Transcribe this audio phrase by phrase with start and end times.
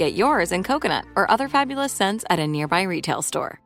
[0.00, 3.60] Get yours in coconut or other fabulous scents at a nearby retail store.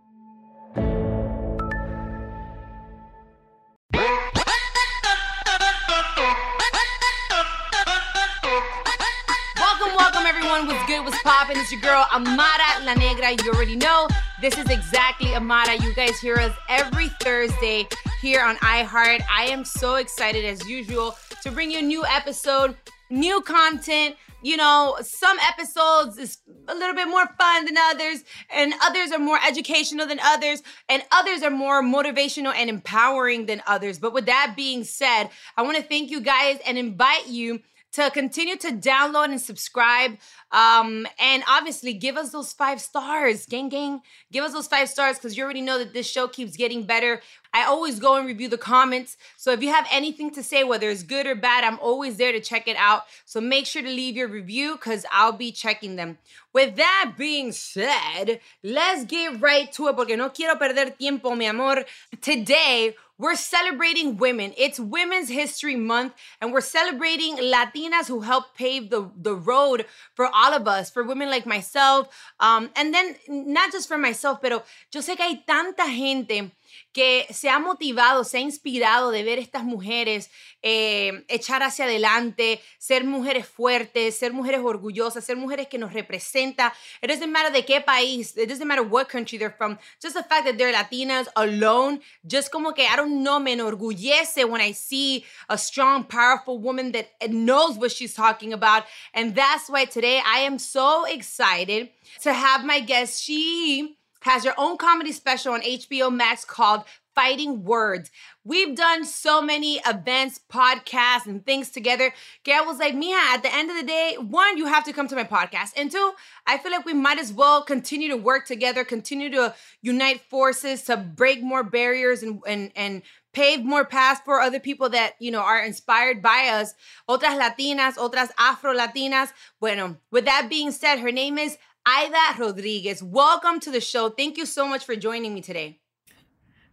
[9.54, 10.66] Welcome, welcome everyone.
[10.66, 11.04] What's good?
[11.04, 11.56] What's poppin'?
[11.56, 13.30] It's your girl Amara La Negra.
[13.30, 14.08] You already know
[14.40, 15.76] this is exactly Amara.
[15.76, 17.86] You guys hear us every Thursday
[18.20, 19.22] here on iHeart.
[19.30, 22.74] I am so excited as usual to bring you a new episode,
[23.08, 24.16] new content.
[24.44, 26.36] You know, some episodes is
[26.68, 31.02] a little bit more fun than others, and others are more educational than others, and
[31.10, 33.98] others are more motivational and empowering than others.
[33.98, 37.60] But with that being said, I want to thank you guys and invite you
[37.94, 40.18] to continue to download and subscribe.
[40.50, 44.02] Um, and obviously, give us those five stars, gang, gang.
[44.32, 47.20] Give us those five stars because you already know that this show keeps getting better.
[47.52, 49.16] I always go and review the comments.
[49.36, 52.32] So if you have anything to say, whether it's good or bad, I'm always there
[52.32, 53.04] to check it out.
[53.24, 56.18] So make sure to leave your review because I'll be checking them.
[56.52, 61.46] With that being said, let's get right to it porque no quiero perder tiempo, mi
[61.46, 61.84] amor.
[62.20, 64.52] Today, we're celebrating women.
[64.56, 70.26] It's Women's History Month, and we're celebrating Latinas who helped pave the, the road for
[70.26, 72.08] all of us, for women like myself.
[72.40, 76.50] Um, and then, not just for myself, pero yo sé que hay tanta gente
[76.92, 80.30] que se ha motivado, se ha inspirado de ver estas mujeres
[80.62, 86.72] eh, echar hacia adelante, ser mujeres fuertes, ser mujeres orgullosas, ser mujeres que nos representa.
[87.02, 90.22] It doesn't matter de qué país, it doesn't matter what country they're from, just the
[90.22, 94.72] fact that they're Latinas alone, just como que, I don't know, me enorgullece when I
[94.72, 98.84] see a strong, powerful woman that knows what she's talking about.
[99.12, 101.90] And that's why today I am so excited
[102.22, 103.22] to have my guest.
[103.22, 108.10] She has her own comedy special on HBO Max called Fighting Words.
[108.42, 112.12] We've done so many events, podcasts, and things together.
[112.42, 115.08] Gail was like, Mia, at the end of the day, one, you have to come
[115.08, 115.72] to my podcast.
[115.76, 116.12] And two,
[116.46, 120.82] I feel like we might as well continue to work together, continue to unite forces
[120.84, 123.02] to break more barriers and and and
[123.34, 126.72] pave more paths for other people that, you know, are inspired by us.
[127.08, 129.32] Otras Latinas, otras Afro Latinas.
[129.60, 133.02] Bueno, with that being said, her name is Aida Rodriguez.
[133.02, 134.08] Welcome to the show.
[134.08, 135.80] Thank you so much for joining me today.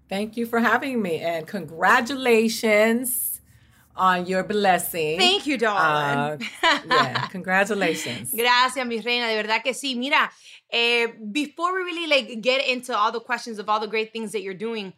[0.07, 3.41] Thank you for having me and congratulations
[3.95, 5.19] on your blessing.
[5.19, 6.41] Thank you, darling.
[6.63, 8.31] Uh, yeah, congratulations.
[8.33, 9.27] Gracias, mi reina.
[9.27, 9.97] De verdad que sí.
[9.97, 10.31] Mira,
[10.71, 14.31] eh, before we really like get into all the questions of all the great things
[14.31, 14.93] that you're doing,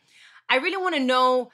[0.48, 1.50] I really want to know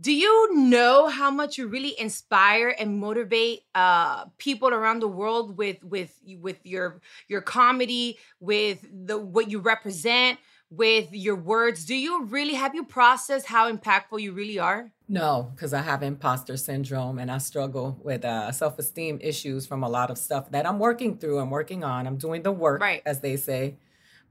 [0.00, 5.56] do you know how much you really inspire and motivate uh, people around the world
[5.58, 10.38] with with with your your comedy, with the what you represent,
[10.70, 11.84] with your words?
[11.84, 14.92] Do you really have you processed how impactful you really are?
[15.08, 19.82] No, because I have imposter syndrome and I struggle with uh, self esteem issues from
[19.82, 21.38] a lot of stuff that I'm working through.
[21.40, 22.06] I'm working on.
[22.06, 23.02] I'm doing the work, Right.
[23.04, 23.78] as they say.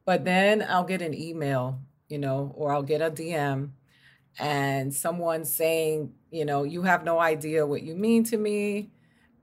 [0.05, 3.71] But then I'll get an email, you know, or I'll get a DM
[4.39, 8.89] and someone saying, you know, you have no idea what you mean to me.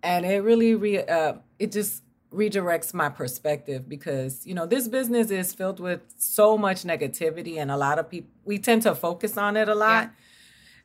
[0.03, 2.03] And it really, re- uh, it just
[2.33, 7.71] redirects my perspective because, you know, this business is filled with so much negativity and
[7.71, 10.11] a lot of people, we tend to focus on it a lot.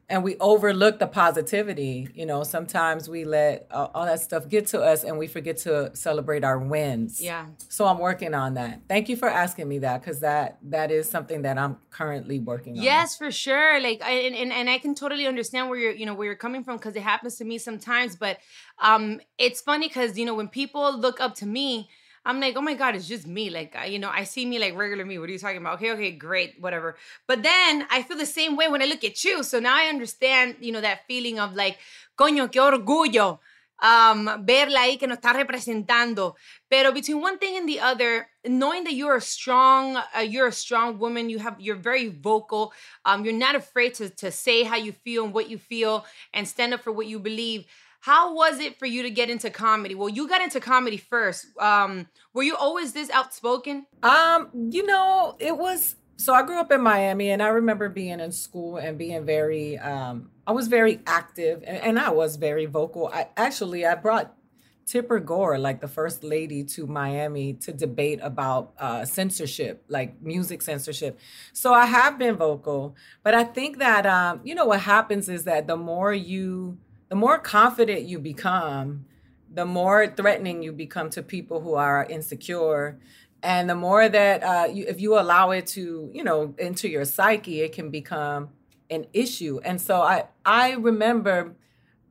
[0.10, 2.10] And we overlook the positivity.
[2.16, 5.58] You know, sometimes we let uh, all that stuff get to us and we forget
[5.60, 7.22] to celebrate our wins.
[7.22, 7.46] Yeah.
[7.68, 8.82] So I'm working on that.
[8.88, 12.78] Thank you for asking me that because that that is something that I'm currently working
[12.78, 12.84] on.
[12.84, 13.80] Yes, for sure.
[13.80, 16.36] Like, I, and, and and I can totally understand where you're, you know, where you're
[16.36, 18.16] coming from because it happens to me sometimes.
[18.16, 18.40] But
[18.80, 21.90] um, it's funny because you know when people look up to me,
[22.26, 23.50] I'm like, oh my God, it's just me.
[23.50, 25.18] Like, you know, I see me like regular me.
[25.20, 25.76] What are you talking about?
[25.76, 26.96] Okay, okay, great, whatever.
[27.28, 29.44] But then I feel the same way when I look at you.
[29.44, 31.78] So now I understand, you know, that feeling of like,
[32.18, 33.40] coño, qué orgullo
[33.82, 36.36] um, verla ahí que nos está representando.
[36.70, 40.52] Pero between one thing and the other, knowing that you're a strong, uh, you're a
[40.52, 42.74] strong woman, you have, you're very vocal,
[43.06, 46.48] um, you're not afraid to, to say how you feel and what you feel and
[46.48, 47.66] stand up for what you believe.
[48.00, 49.96] How was it for you to get into comedy?
[49.96, 51.48] Well, you got into comedy first.
[51.60, 53.86] Um, were you always this outspoken?
[54.04, 58.20] Um, you know, it was so I grew up in Miami and I remember being
[58.20, 62.66] in school and being very um I was very active and, and I was very
[62.66, 63.10] vocal.
[63.14, 64.36] I actually I brought
[64.90, 70.64] Tipper Gore, like the first lady, to Miami to debate about uh, censorship, like music
[70.64, 71.20] censorship.
[71.54, 75.44] So I have been vocal, but I think that um, you know what happens is
[75.44, 79.06] that the more you, the more confident you become,
[79.52, 83.00] the more threatening you become to people who are insecure,
[83.42, 87.06] and the more that uh, you, if you allow it to, you know, into your
[87.06, 88.50] psyche, it can become
[88.90, 89.60] an issue.
[89.64, 91.56] And so I I remember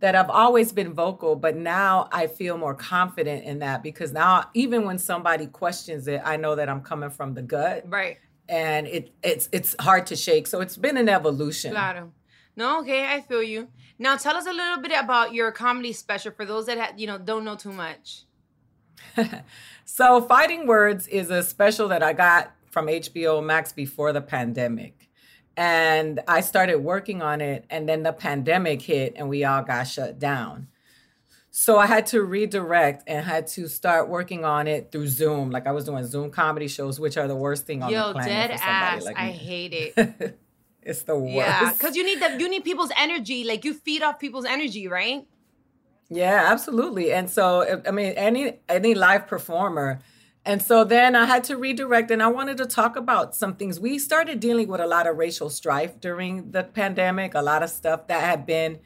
[0.01, 4.49] that I've always been vocal, but now I feel more confident in that because now
[4.55, 7.85] even when somebody questions it, I know that I'm coming from the gut.
[7.87, 8.19] Right.
[8.49, 10.47] And it it's it's hard to shake.
[10.47, 11.73] So it's been an evolution.
[11.73, 12.13] Claro.
[12.57, 13.69] No, okay, I feel you.
[13.99, 17.07] Now tell us a little bit about your comedy special for those that ha- you
[17.07, 18.25] know don't know too much.
[19.85, 25.09] so Fighting Words is a special that I got from HBO Max before the pandemic
[25.59, 29.89] and I started working on it, and then the pandemic hit, and we all got
[29.89, 30.69] shut down.
[31.51, 35.51] So I had to redirect and had to start working on it through Zoom.
[35.51, 38.13] Like I was doing Zoom comedy shows, which are the worst thing on Yo, the
[38.13, 38.33] planet.
[38.33, 39.05] Yo, dead ass.
[39.05, 40.39] Like I hate it.
[40.89, 41.37] it's the worst.
[41.37, 43.45] yeah, because you need the you need people's energy.
[43.45, 45.27] Like you feed off people's energy, right?
[46.11, 47.13] Yeah, absolutely.
[47.13, 50.01] And so I mean, any any live performer
[50.49, 53.79] and so then I had to redirect and I wanted to talk about some things.
[53.79, 57.69] We started dealing with a lot of racial strife during the pandemic, a lot of
[57.69, 58.79] stuff that had been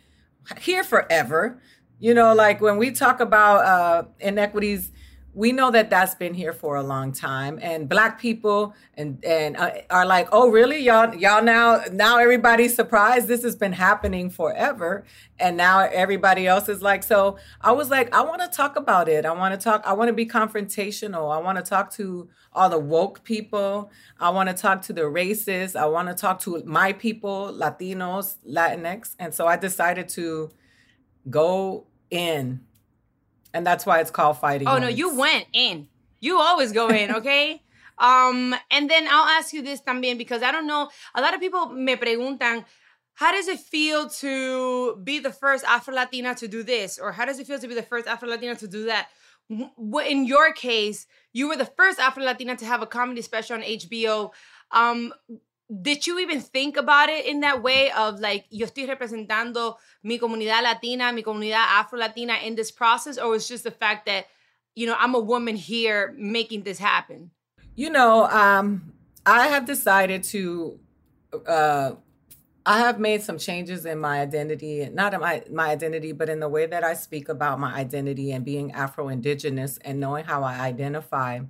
[0.61, 1.61] here forever.
[2.01, 4.91] You know, like when we talk about uh, inequities
[5.35, 9.57] we know that that's been here for a long time and black people and and
[9.57, 10.81] uh, are like oh really?
[10.81, 15.05] Y'all y'all now now everybody's surprised this has been happening forever
[15.39, 19.09] and now everybody else is like so i was like i want to talk about
[19.09, 19.25] it.
[19.25, 21.35] I want to talk i want to be confrontational.
[21.35, 23.91] I want to talk to all the woke people.
[24.21, 25.75] I want to talk to the racists.
[25.75, 30.51] I want to talk to my people latinos latinx and so i decided to
[31.31, 32.61] go in
[33.55, 34.69] and that's why it's called fighting.
[34.69, 35.89] Oh no, you went in.
[36.21, 37.63] You always go in, okay?
[37.99, 40.89] um, and then I'll ask you this también because I don't know.
[41.15, 42.65] A lot of people me preguntan,
[43.15, 47.25] how does it feel to be the first Afro Latina to do this, or how
[47.25, 49.09] does it feel to be the first Afro Latina to do that?
[49.49, 53.63] In your case, you were the first Afro Latina to have a comedy special on
[53.63, 54.31] HBO.
[54.71, 55.13] Um,
[55.81, 60.19] did you even think about it in that way of like yo estoy representando mi
[60.19, 64.27] comunidad latina mi comunidad afro latina in this process or was just the fact that
[64.75, 67.31] you know i'm a woman here making this happen
[67.75, 68.93] you know um
[69.25, 70.79] i have decided to
[71.47, 71.93] uh
[72.65, 76.39] I have made some changes in my identity, not in my, my identity, but in
[76.39, 80.45] the way that I speak about my identity and being Afro Indigenous and knowing how
[80.45, 81.41] I identify.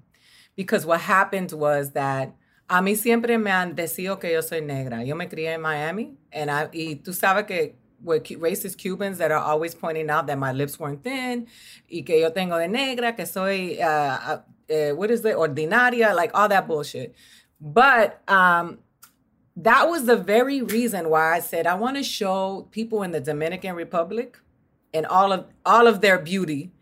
[0.57, 2.35] Because what happened was that
[2.73, 5.05] A mí siempre me han decido que yo soy negra.
[5.05, 9.31] Yo me crié en Miami, and I, y tú sabes que with racist Cubans that
[9.31, 11.49] are always pointing out that my lips weren't thin,
[11.93, 14.39] y que yo tengo de negra, que soy, uh,
[14.71, 17.15] uh, what is it, ordinaria, like all that bullshit.
[17.61, 18.79] But um,
[19.55, 23.21] that was the very reason why I said I want to show people in the
[23.21, 24.39] Dominican Republic
[24.95, 26.73] and all of all of their beauty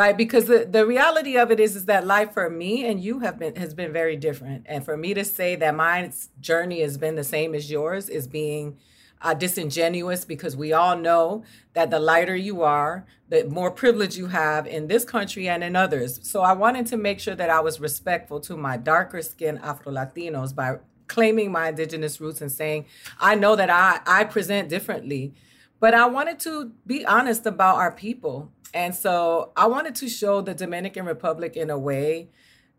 [0.00, 0.16] right?
[0.16, 3.38] Because the, the reality of it is is that life for me and you have
[3.38, 4.64] been has been very different.
[4.66, 8.26] And for me to say that my journey has been the same as yours is
[8.26, 8.78] being
[9.20, 14.28] uh, disingenuous because we all know that the lighter you are the more privilege you
[14.28, 16.18] have in this country and in others.
[16.22, 19.92] So i wanted to make sure that i was respectful to my darker skinned afro
[19.92, 20.78] latinos by
[21.08, 22.86] claiming my indigenous roots and saying
[23.20, 25.34] i know that i i present differently.
[25.78, 30.40] But i wanted to be honest about our people and so I wanted to show
[30.40, 32.30] the Dominican Republic in a way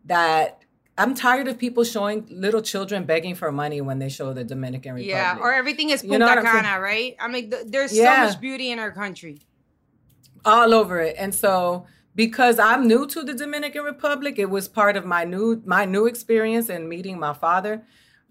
[0.06, 0.64] that
[0.98, 4.94] I'm tired of people showing little children begging for money when they show the Dominican
[4.94, 5.10] Republic.
[5.10, 7.16] Yeah, or everything is Punta you know Cana, right?
[7.20, 8.24] I mean, th- there's yeah.
[8.24, 9.40] so much beauty in our country.
[10.44, 11.16] All over it.
[11.18, 15.62] And so because I'm new to the Dominican Republic, it was part of my new
[15.66, 17.84] my new experience in meeting my father.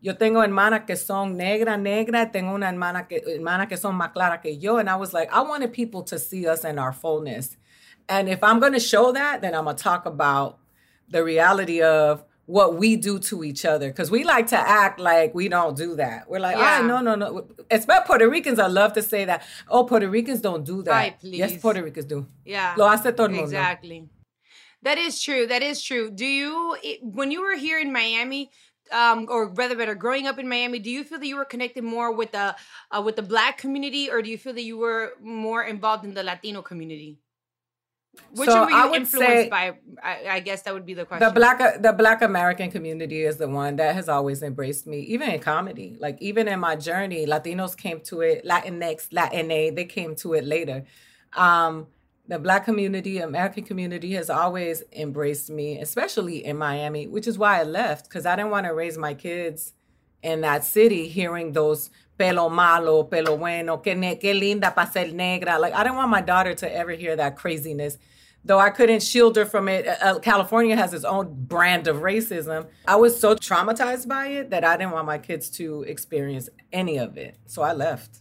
[0.03, 2.31] Yo tengo hermanas que son negra, negra.
[2.33, 4.79] Tengo una hermana que, hermana que son más claras que yo.
[4.79, 7.57] And I was like, I wanted people to see us in our fullness.
[8.09, 10.59] And if I'm going to show that, then I'm going to talk about
[11.09, 15.33] the reality of what we do to each other because we like to act like
[15.35, 16.29] we don't do that.
[16.29, 16.81] We're like, yeah.
[16.83, 17.47] oh, no, no, no.
[17.71, 19.45] Especially Puerto Ricans, I love to say that.
[19.69, 20.91] Oh, Puerto Ricans don't do that.
[20.91, 21.39] Right, please.
[21.39, 22.27] Yes, Puerto Ricans do.
[22.45, 22.75] Yeah.
[22.77, 23.45] Lo hace todo el mundo.
[23.45, 24.09] Exactly.
[24.83, 25.47] That is true.
[25.47, 26.11] That is true.
[26.11, 28.51] Do you, when you were here in Miami,
[28.93, 31.85] um, or rather better, growing up in Miami, do you feel that you were connected
[31.85, 32.57] more with the
[32.91, 36.15] uh, with the Black community, or do you feel that you were more involved in
[36.15, 37.19] the Latino community?
[38.33, 39.75] Which so were you I would influenced say by?
[40.03, 41.27] I, I, guess that would be the question.
[41.29, 45.31] The black the Black American community is the one that has always embraced me, even
[45.31, 45.97] in comedy.
[46.01, 50.45] Like even in my journey, Latinos came to it, Latinx, Latina, they came to it
[50.45, 50.85] later.
[51.35, 51.87] Um,
[52.31, 57.59] the Black community, American community, has always embraced me, especially in Miami, which is why
[57.59, 59.73] I left because I didn't want to raise my kids
[60.23, 65.11] in that city hearing those pelo malo, pelo bueno, que, ne- que linda para ser
[65.13, 65.59] negra.
[65.59, 67.99] Like, I didn't want my daughter to ever hear that craziness.
[68.45, 69.89] Though I couldn't shield her from it.
[69.89, 72.69] Uh, uh, California has its own brand of racism.
[72.87, 76.97] I was so traumatized by it that I didn't want my kids to experience any
[76.97, 77.39] of it.
[77.47, 78.21] So I left.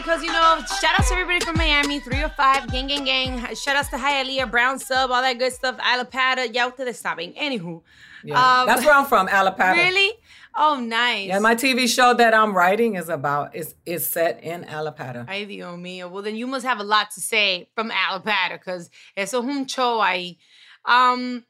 [0.00, 3.54] because, you know, shout out to everybody from Miami, 305, gang, gang, gang.
[3.54, 5.76] Shout out to Hialeah, Brown Sub, all that good stuff.
[5.78, 7.36] Allapattah, ya ustedes saben.
[7.36, 7.82] Anywho.
[8.24, 8.60] Yeah.
[8.60, 9.74] Um, That's where I'm from, Allapattah.
[9.74, 10.12] Really?
[10.56, 11.28] Oh, nice.
[11.28, 15.28] Yeah, my TV show that I'm writing is about, is, is set in Allapattah.
[15.28, 16.10] Ay, Dios mío.
[16.10, 19.98] Well, then you must have a lot to say from Allapattah because eso un show
[19.98, 20.38] ahí.
[20.86, 21.44] Um,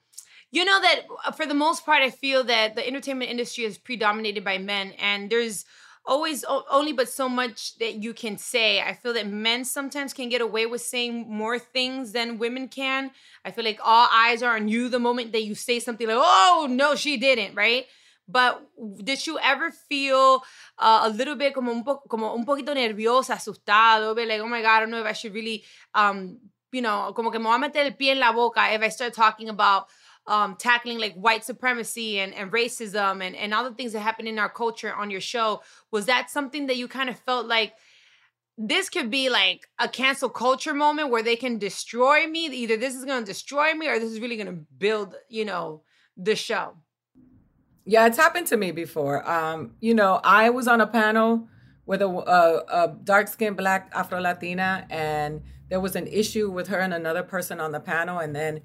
[0.50, 3.78] you know that uh, for the most part, I feel that the entertainment industry is
[3.78, 5.64] predominated by men, and there's
[6.07, 8.80] always only but so much that you can say.
[8.80, 13.11] I feel that men sometimes can get away with saying more things than women can.
[13.45, 16.16] I feel like all eyes are on you the moment that you say something like,
[16.19, 17.87] "Oh, no, she didn't," right?
[18.30, 18.62] But
[19.02, 20.42] did you ever feel
[20.78, 24.47] uh, a little bit como un, po- como un poquito nerviosa, asustado, be like, oh
[24.47, 25.64] my God, I don't know if I should really,
[25.95, 26.38] um,
[26.71, 28.88] you know, como que me voy a meter el pie en la boca if I
[28.88, 29.87] start talking about
[30.30, 34.26] um, tackling like white supremacy and, and racism and, and all the things that happen
[34.26, 35.62] in our culture on your show.
[35.90, 37.75] Was that something that you kind of felt like
[38.56, 42.46] this could be like a cancel culture moment where they can destroy me.
[42.46, 45.44] Either this is going to destroy me or this is really going to build, you
[45.44, 45.82] know,
[46.16, 46.75] the show.
[47.87, 49.28] Yeah, it's happened to me before.
[49.28, 51.49] Um, you know, I was on a panel
[51.87, 56.68] with a, a, a dark skinned black Afro Latina, and there was an issue with
[56.68, 58.60] her and another person on the panel, and then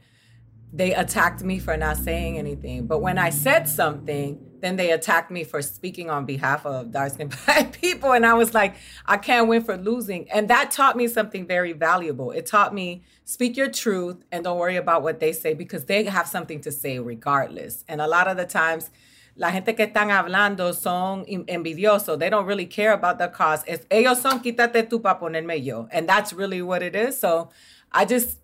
[0.76, 2.86] they attacked me for not saying anything.
[2.86, 7.14] But when I said something, then they attacked me for speaking on behalf of dark
[7.14, 8.12] skinned black people.
[8.12, 10.30] And I was like, I can't win for losing.
[10.32, 12.32] And that taught me something very valuable.
[12.32, 16.04] It taught me speak your truth and don't worry about what they say because they
[16.04, 17.86] have something to say regardless.
[17.88, 18.90] And a lot of the times,
[19.38, 22.20] la gente que están hablando son envidiosos.
[22.20, 23.64] They don't really care about the cause.
[23.66, 25.88] Es, ellos son quítate tú para ponerme yo.
[25.92, 27.18] And that's really what it is.
[27.18, 27.50] So
[27.94, 28.40] I just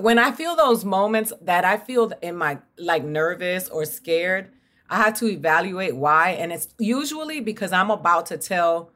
[0.00, 4.50] when I feel those moments that I feel in my like nervous or scared,
[4.90, 6.30] I have to evaluate why.
[6.30, 8.90] And it's usually because I'm about to tell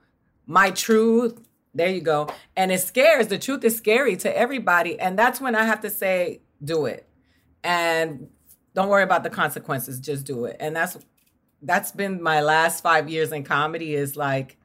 [0.47, 1.41] my truth.
[1.75, 2.29] There you go.
[2.57, 3.29] And it scares.
[3.29, 4.99] The truth is scary to everybody.
[4.99, 7.09] And that's when I have to say, do it.
[7.65, 8.29] And
[8.75, 10.01] don't worry about the consequences.
[10.01, 10.57] Just do it.
[10.61, 10.99] And that's
[11.63, 14.59] that's been my last five years in comedy is like,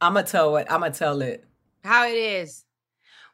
[0.00, 1.44] I'ma tell it, I'ma tell it.
[1.84, 2.63] How it is.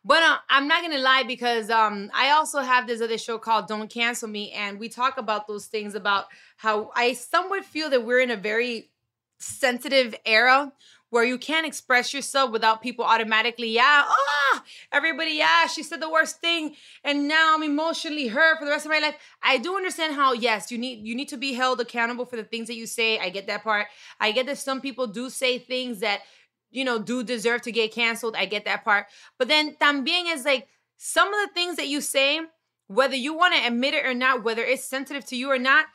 [0.05, 3.69] But uh, I'm not gonna lie because um, I also have this other show called
[3.69, 6.27] Don't Cancel Me, and we talk about those things about
[6.57, 8.91] how I somewhat feel that we're in a very
[9.39, 10.73] sensitive era
[11.11, 16.09] where you can't express yourself without people automatically, yeah, ah, everybody, yeah, she said the
[16.09, 19.17] worst thing, and now I'm emotionally hurt for the rest of my life.
[19.43, 22.45] I do understand how, yes, you need you need to be held accountable for the
[22.45, 23.19] things that you say.
[23.19, 23.89] I get that part.
[24.21, 26.21] I get that some people do say things that
[26.71, 28.37] you know, do deserve to get canceled.
[28.37, 29.07] I get that part.
[29.39, 32.41] But then también is like some of the things that you say,
[32.87, 35.87] whether you want to admit it or not, whether it's sensitive to you or not,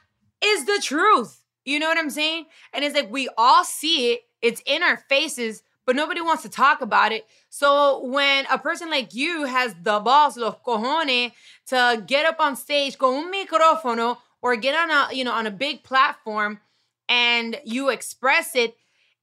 [0.44, 1.42] is the truth.
[1.64, 2.46] You know what I'm saying?
[2.74, 6.50] And it's like we all see it, it's in our faces, but nobody wants to
[6.50, 7.26] talk about it.
[7.50, 11.32] So when a person like you has the balls, los cojones,
[11.68, 15.48] to get up on stage con un micrófono or get on a, you know, on
[15.48, 16.60] a big platform
[17.10, 18.76] and you express it,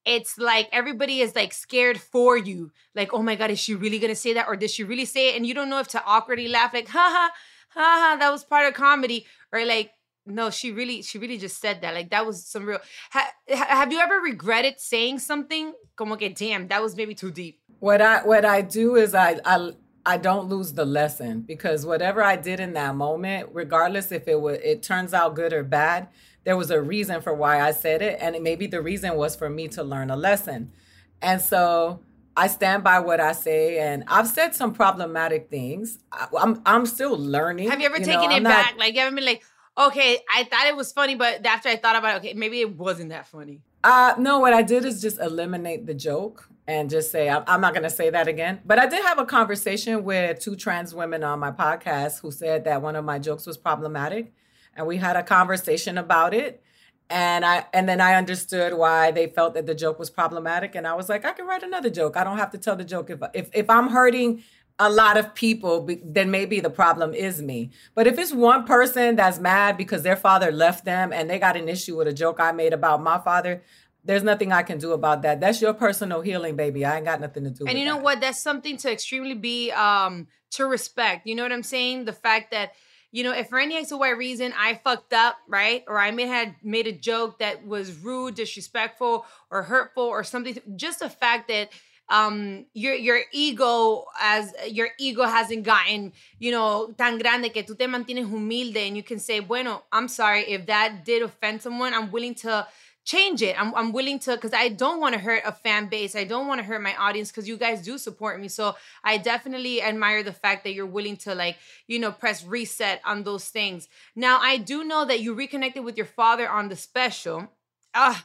[0.05, 2.73] it's like everybody is like scared for you.
[2.95, 4.49] Like, oh my God, is she really gonna say that?
[4.49, 5.37] Or did she really say it?
[5.37, 7.31] And you don't know if to awkwardly laugh, like, ha ha,
[7.71, 9.27] ha ha, that was part of comedy.
[9.53, 9.93] Or like,
[10.27, 11.95] no, she really, she really just said that.
[11.95, 12.81] Like that was some real.
[13.13, 15.73] Ha, have you ever regretted saying something?
[15.97, 17.61] Como que damn, that was maybe too deep.
[17.81, 19.73] What I what I do is I I
[20.05, 24.41] I don't lose the lesson because whatever I did in that moment, regardless if it
[24.41, 26.09] was it turns out good or bad,
[26.45, 28.19] there was a reason for why I said it.
[28.21, 30.73] And maybe the reason was for me to learn a lesson.
[31.21, 32.01] And so
[32.37, 33.79] I stand by what I say.
[33.79, 35.99] And I've said some problematic things.
[36.11, 37.71] I, am I'm, I'm still learning.
[37.71, 38.77] Have you ever you taken know, it back?
[38.79, 39.43] like, you ever been like,
[39.79, 42.77] okay, I thought it was funny, but after I thought about it, okay, maybe it
[42.77, 43.63] wasn't that funny.
[43.85, 47.61] Uh, no, what I did is just eliminate the joke and just say, I'm, I'm
[47.61, 48.61] not going to say that again.
[48.65, 52.65] But I did have a conversation with two trans women on my podcast who said
[52.65, 54.33] that one of my jokes was problematic
[54.77, 56.63] and we had a conversation about it
[57.11, 60.87] and i and then i understood why they felt that the joke was problematic and
[60.87, 63.11] i was like i can write another joke i don't have to tell the joke
[63.11, 64.43] if if, if i'm hurting
[64.79, 69.17] a lot of people then maybe the problem is me but if it's one person
[69.17, 72.39] that's mad because their father left them and they got an issue with a joke
[72.41, 73.63] i made about my father
[74.05, 75.41] there's nothing I can do about that.
[75.41, 76.85] That's your personal healing, baby.
[76.85, 77.67] I ain't got nothing to do.
[77.67, 78.03] And you know that.
[78.03, 78.21] what?
[78.21, 81.27] That's something to extremely be um to respect.
[81.27, 82.05] You know what I'm saying?
[82.05, 82.73] The fact that
[83.13, 86.11] you know, if for any X or Y reason I fucked up, right, or I
[86.11, 91.11] may had made a joke that was rude, disrespectful, or hurtful, or something, just the
[91.11, 91.69] fact that
[92.09, 97.79] um your your ego as your ego hasn't gotten you know tan grande que tú
[97.79, 101.95] te mantienes humilde and you can say bueno i'm sorry if that did offend someone
[101.95, 102.67] i'm willing to
[103.05, 103.61] change it.
[103.61, 106.15] I'm, I'm willing to, because I don't want to hurt a fan base.
[106.15, 108.49] I don't want to hurt my audience because you guys do support me.
[108.49, 111.57] So I definitely admire the fact that you're willing to, like,
[111.89, 113.89] you know, press reset on those things.
[114.15, 117.49] Now, I do know that you reconnected with your father on the special.
[117.95, 118.25] Ah,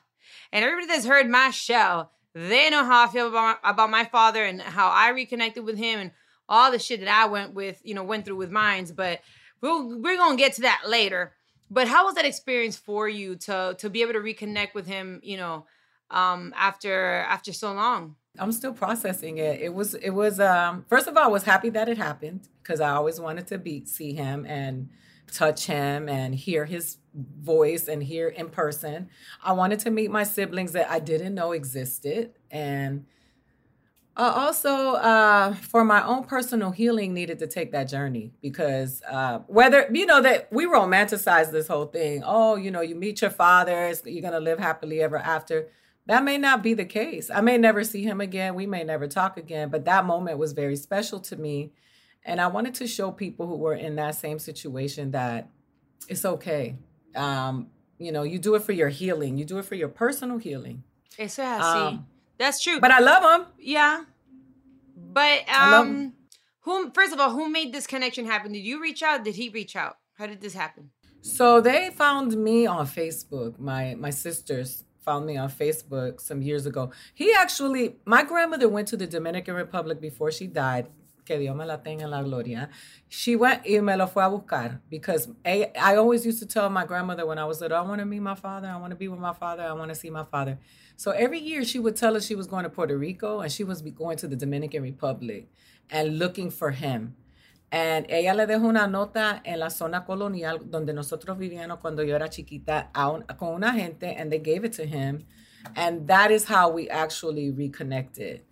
[0.52, 4.46] and everybody that's heard my show, they know how I feel about, about my father
[4.46, 6.12] and how I reconnected with him and
[6.48, 8.92] all the shit that I went with, you know, went through with mines.
[8.92, 9.22] But
[9.60, 11.34] we'll, we're to get to that later.
[11.70, 15.20] But how was that experience for you to to be able to reconnect with him,
[15.24, 15.66] you know,
[16.10, 18.16] um after after so long?
[18.40, 19.62] I'm still processing it.
[19.62, 22.80] It was it was um first of all I was happy that it happened because
[22.82, 24.90] I always wanted to be see him and
[25.32, 29.10] touch him and hear his voice and hear in person.
[29.44, 33.06] I wanted to meet my siblings that I didn't know existed and
[34.18, 39.40] uh, also, uh, for my own personal healing, needed to take that journey because uh,
[39.46, 42.24] whether you know that we romanticize this whole thing.
[42.26, 45.70] Oh, you know, you meet your father, you're gonna live happily ever after.
[46.08, 47.30] that may not be the case.
[47.30, 48.56] I may never see him again.
[48.56, 51.74] We may never talk again, but that moment was very special to me.
[52.24, 55.50] And I wanted to show people who were in that same situation that
[56.08, 56.76] it's okay.
[57.16, 57.68] Um,
[58.00, 60.84] you know, you do it for your healing, you do it for your personal healing.
[61.20, 61.88] Eso es así.
[61.88, 62.80] Um, That's true.
[62.80, 63.48] But I love him.
[63.60, 64.04] Yeah.
[64.96, 66.14] But um
[66.62, 68.52] who first of all, who made this connection happen?
[68.52, 69.24] Did you reach out?
[69.24, 69.98] Did he reach out?
[70.18, 70.92] How did this happen?
[71.22, 73.60] So they found me on Facebook.
[73.60, 76.92] My my sisters found me on Facebook some years ago.
[77.14, 80.88] He actually, my grandmother went to the Dominican Republic before she died.
[81.28, 82.70] Que Dios me la tenga en la gloria.
[83.10, 86.70] She went y me lo fue a buscar because I, I always used to tell
[86.70, 88.70] my grandmother when I was little, I want to meet my father.
[88.70, 89.64] I want to be with my father.
[89.64, 90.58] I want to see my father.
[90.96, 93.66] So every year she would tell us she was going to Puerto Rico and she
[93.66, 95.50] was going to the Dominican Republic
[95.92, 97.18] and looking for him.
[97.74, 102.16] And ella le dejó una nota en la zona colonial donde nosotros vivíamos cuando yo
[102.16, 105.26] era chiquita un, con una gente, and they gave it to him.
[105.76, 108.44] And that is how we actually reconnected.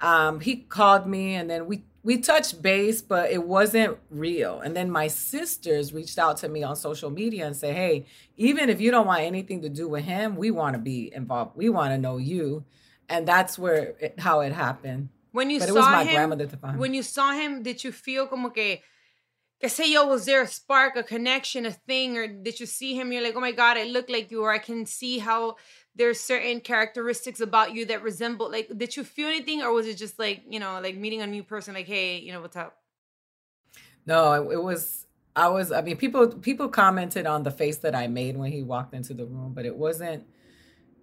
[0.00, 4.60] Um, he called me, and then we we touched base, but it wasn't real.
[4.60, 8.68] And then my sisters reached out to me on social media and said, "Hey, even
[8.68, 11.56] if you don't want anything to do with him, we want to be involved.
[11.56, 12.64] We want to know you."
[13.08, 15.10] And that's where it, how it happened.
[15.32, 18.82] When you but saw him, when you saw him, did you feel como que,
[19.60, 22.94] que say yo, was there a spark, a connection, a thing, or did you see
[22.94, 23.12] him?
[23.12, 25.56] You're like, oh my god, I look like you, or I can see how
[25.96, 28.50] there's certain characteristics about you that resemble.
[28.50, 31.26] Like, did you feel anything, or was it just like you know, like meeting a
[31.26, 32.76] new person, like, hey, you know, what's up?
[34.06, 35.06] No, it, was.
[35.36, 35.70] I was.
[35.70, 39.14] I mean, people people commented on the face that I made when he walked into
[39.14, 40.24] the room, but it wasn't.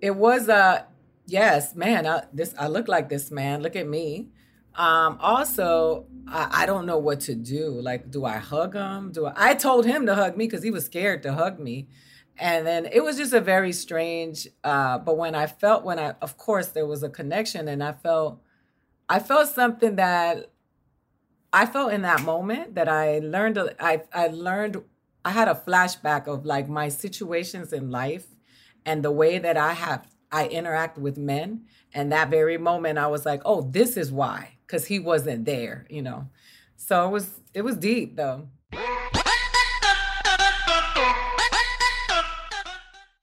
[0.01, 0.85] It was a
[1.29, 3.61] yes, man, I, this I look like this man.
[3.61, 4.29] Look at me.
[4.75, 7.69] Um, also, I, I, don't know what to do.
[7.81, 9.11] Like, do I hug him?
[9.11, 9.33] Do I?
[9.35, 11.87] I told him to hug me because he was scared to hug me,
[12.39, 14.47] and then it was just a very strange.
[14.63, 17.93] Uh, but when I felt, when I, of course, there was a connection, and I
[17.93, 18.41] felt,
[19.07, 20.51] I felt something that
[21.51, 23.59] I felt in that moment that I learned.
[23.79, 24.83] I I learned.
[25.25, 28.27] I had a flashback of like my situations in life,
[28.85, 31.65] and the way that I have I interact with men.
[31.93, 35.87] And that very moment, I was like, oh, this is why, because he wasn't there,
[35.89, 36.29] you know.
[36.75, 38.47] So it was it was deep though.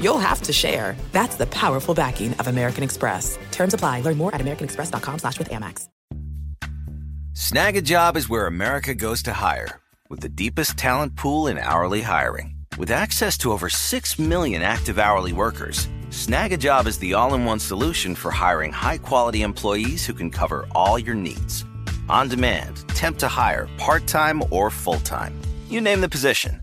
[0.00, 0.96] you'll have to share.
[1.12, 3.38] That's the powerful backing of American Express.
[3.52, 4.00] Terms apply.
[4.00, 5.88] Learn more at americanexpress.com slash with Amex.
[7.38, 9.78] Snag a job is where America goes to hire,
[10.08, 12.56] with the deepest talent pool in hourly hiring.
[12.78, 18.30] With access to over 6 million active hourly workers, Snagajob is the all-in-one solution for
[18.30, 21.66] hiring high-quality employees who can cover all your needs.
[22.08, 25.38] On demand, temp to hire, part-time or full-time.
[25.68, 26.62] You name the position.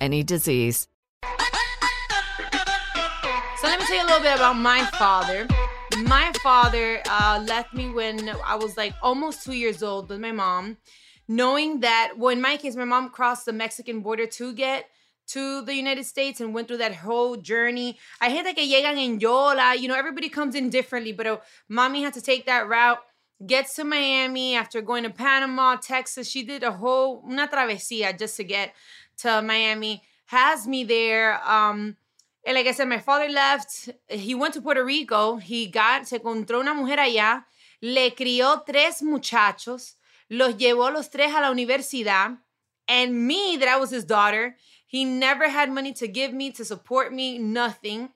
[0.00, 0.88] any disease.
[3.60, 5.46] So let me tell you a little bit about my father.
[6.04, 10.30] My father uh, left me when I was like almost two years old with my
[10.30, 10.76] mom,
[11.26, 14.86] knowing that, well, in my case, my mom crossed the Mexican border to get
[15.28, 17.98] to the United States and went through that whole journey.
[18.20, 19.74] I hate that que llegan en Yola.
[19.74, 22.98] You know, everybody comes in differently, but uh, mommy had to take that route.
[23.46, 26.28] Gets to Miami after going to Panama, Texas.
[26.28, 28.74] She did a whole una travesía just to get
[29.18, 30.02] to Miami.
[30.26, 31.40] Has me there.
[31.48, 31.96] Um,
[32.44, 33.90] and like I said, my father left.
[34.08, 35.36] He went to Puerto Rico.
[35.36, 37.44] He got, se encontró una mujer allá.
[37.80, 39.94] Le crió tres muchachos.
[40.30, 42.38] Los llevó los tres a la universidad.
[42.88, 46.64] And me, that I was his daughter, he never had money to give me, to
[46.64, 48.08] support me, nothing.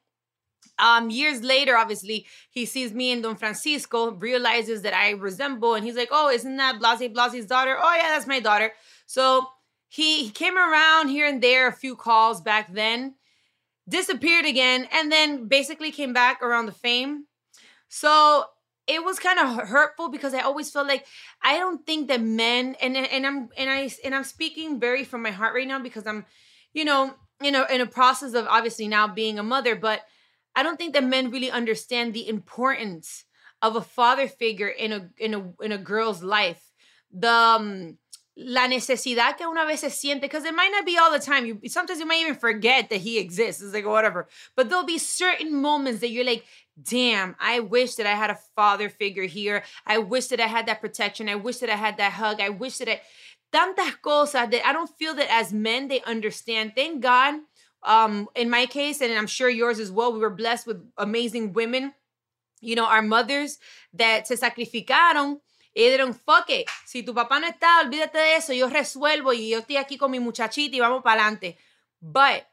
[0.78, 5.84] Um, years later, obviously, he sees me and Don Francisco, realizes that I resemble, and
[5.84, 7.76] he's like, Oh, isn't that Blase Blase's daughter?
[7.78, 8.72] Oh, yeah, that's my daughter.
[9.06, 9.46] So
[9.92, 13.14] he, came around here and there, a few calls back then
[13.87, 17.26] disappeared again, and then basically came back around the fame.
[17.88, 18.44] So
[18.87, 21.05] it was kind of hurtful because I always felt like
[21.42, 25.22] I don't think that men and and I'm and I and I'm speaking very from
[25.22, 26.24] my heart right now because I'm,
[26.72, 30.00] you know, you know, in a process of obviously now being a mother, but
[30.57, 33.24] I don't think that men really understand the importance
[33.61, 36.72] of a father figure in a in a in a girl's life.
[37.12, 37.98] The um,
[38.36, 41.44] la necesidad que una vez se siente, because it might not be all the time.
[41.44, 43.62] You sometimes you might even forget that he exists.
[43.62, 44.26] It's like whatever.
[44.56, 46.44] But there'll be certain moments that you're like,
[46.82, 49.64] damn, I wish that I had a father figure here.
[49.86, 51.28] I wish that I had that protection.
[51.28, 52.40] I wish that I had that hug.
[52.40, 53.00] I wish that I
[53.52, 56.72] tantas cosas that I don't feel that as men they understand.
[56.74, 57.34] Thank God.
[57.82, 61.52] Um, in my case, and I'm sure yours as well, we were blessed with amazing
[61.52, 61.92] women.
[62.60, 63.58] You know, our mothers
[63.92, 65.40] that se sacrificaron
[65.74, 69.50] y dijeron, fuck it, si tu papá no está, olvídate de eso, yo resuelvo y
[69.50, 71.56] yo estoy aquí con mi muchachita y vamos para adelante.
[72.00, 72.46] But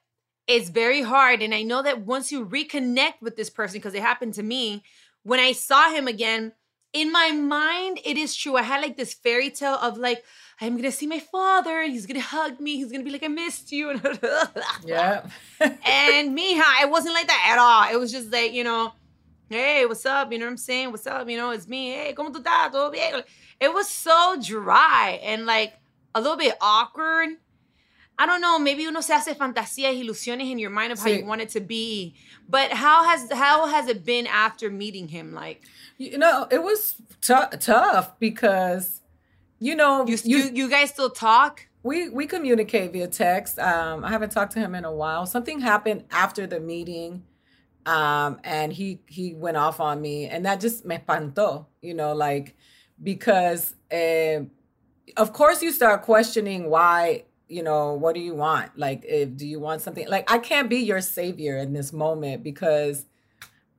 [0.48, 1.42] it's very hard.
[1.42, 4.84] And I know that once you reconnect with this person, because it happened to me,
[5.24, 6.54] when I saw him again,
[6.92, 8.56] in my mind, it is true.
[8.56, 10.24] I had like this fairy tale of like,
[10.60, 13.72] I'm gonna see my father, he's gonna hug me, he's gonna be like, I missed
[13.72, 13.92] you.
[14.86, 15.26] yeah.
[15.60, 17.94] and me, I wasn't like that at all.
[17.94, 18.94] It was just like, you know,
[19.50, 20.32] hey, what's up?
[20.32, 20.92] You know what I'm saying?
[20.92, 21.28] What's up?
[21.28, 21.92] You know, it's me.
[21.92, 22.72] Hey, ¿cómo tú estás?
[22.72, 23.24] ¿Todo bien?
[23.60, 25.74] It was so dry and like
[26.14, 27.30] a little bit awkward.
[28.18, 31.20] I don't know, maybe uno se hace fantasías, ilusiones in your mind of how sí.
[31.20, 32.16] you want it to be.
[32.50, 35.34] But how has how has it been after meeting him?
[35.34, 35.64] Like,
[35.98, 39.00] you know, it was t- tough because,
[39.60, 41.66] you know, you, you you guys still talk.
[41.82, 43.58] We we communicate via text.
[43.58, 45.26] Um, I haven't talked to him in a while.
[45.26, 47.24] Something happened after the meeting
[47.90, 52.14] um, and he he went off on me, and that just me espantó, you know,
[52.14, 52.56] like
[53.02, 54.42] because uh,
[55.18, 58.78] of course you start questioning why, you know, what do you want?
[58.78, 60.08] Like, if do you want something?
[60.08, 63.08] Like, I can't be your savior in this moment because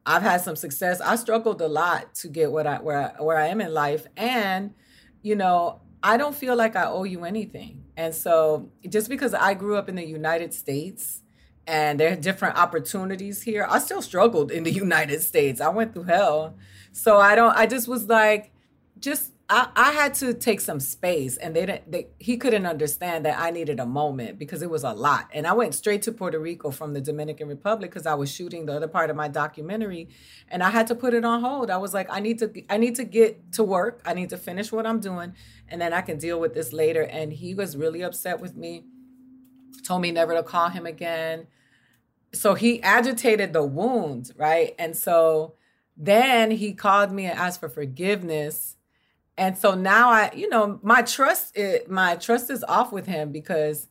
[0.04, 1.00] I've had some success.
[1.00, 4.08] I struggled a lot to get what I where I, where I am in life,
[4.16, 4.74] and
[5.22, 7.84] you know, I don't feel like I owe you anything.
[7.96, 11.22] And so, just because I grew up in the United States
[11.66, 13.66] and there are different opportunities here.
[13.68, 15.60] I still struggled in the United States.
[15.60, 16.56] I went through hell.
[16.92, 18.52] So I don't I just was like
[18.98, 23.24] just I, I had to take some space and they didn't they, he couldn't understand
[23.24, 25.28] that I needed a moment because it was a lot.
[25.32, 28.66] And I went straight to Puerto Rico from the Dominican Republic because I was shooting
[28.66, 30.08] the other part of my documentary
[30.48, 31.70] and I had to put it on hold.
[31.70, 34.02] I was like I need to I need to get to work.
[34.04, 35.34] I need to finish what I'm doing
[35.68, 38.84] and then I can deal with this later and he was really upset with me.
[39.84, 41.46] Told me never to call him again
[42.32, 44.74] so he agitated the wound, right?
[44.78, 45.54] And so
[45.96, 48.76] then he called me and asked for forgiveness.
[49.36, 53.32] And so now I, you know, my trust it, my trust is off with him
[53.32, 53.88] because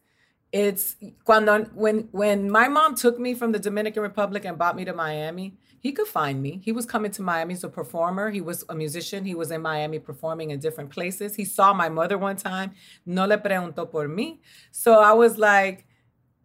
[0.51, 4.85] it's cuando when when my mom took me from the Dominican Republic and brought me
[4.85, 6.61] to Miami, he could find me.
[6.63, 8.29] He was coming to Miami as a performer.
[8.29, 9.25] He was a musician.
[9.25, 11.35] He was in Miami performing in different places.
[11.35, 12.71] He saw my mother one time.
[13.05, 14.39] No le preguntó por mí.
[14.71, 15.85] So I was like,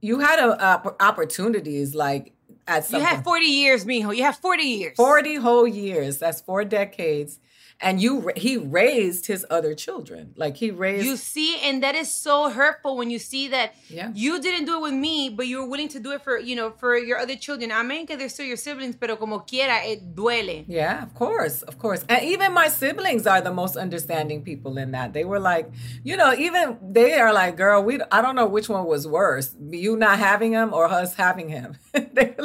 [0.00, 2.32] you had a, a opportunities like
[2.66, 4.16] at some You had 40 years, mijo.
[4.16, 4.96] You have 40 years.
[4.96, 6.18] 40 whole years.
[6.18, 7.40] That's four decades
[7.80, 10.32] and you he raised his other children.
[10.36, 14.10] Like he raised you see and that is so hurtful when you see that yeah.
[14.14, 16.56] you didn't do it with me but you were willing to do it for you
[16.56, 17.72] know for your other children.
[17.72, 20.64] I mean que they're still your siblings pero como quiera it duele.
[20.68, 22.04] Yeah of course of course.
[22.08, 25.12] And even my siblings are the most understanding people in that.
[25.12, 25.70] They were like
[26.02, 29.54] you know even they are like girl we i don't know which one was worse
[29.70, 31.76] you not having him or us having him.
[32.14, 32.38] Like,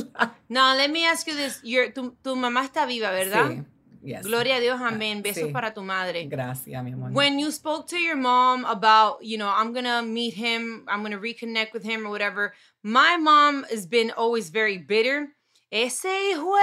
[0.49, 1.59] now let me ask you this.
[1.63, 3.51] Your tu, tu mamá está viva verdad?
[3.51, 3.65] Sí.
[4.01, 4.25] Yes.
[4.25, 5.21] Gloria a Dios, ah, amén.
[5.21, 5.53] Besos sí.
[5.53, 6.25] para tu madre.
[6.29, 7.11] Gracias, mi amor.
[7.11, 11.01] When you spoke to your mom about, you know, I'm going to meet him, I'm
[11.01, 15.35] going to reconnect with him or whatever, my mom has been always very bitter
[15.71, 16.55] ese hijo